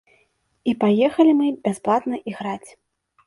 І 0.71 0.73
паехалі 0.83 1.35
мы 1.41 1.51
бясплатны 1.67 2.17
іграць. 2.31 2.69